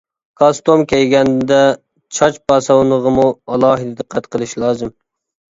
[0.41, 1.59] كاستۇم كىيگەندە
[2.19, 4.93] چاچ پاسونىغىمۇ ئالاھىدە دىققەت قىلىش لازىم.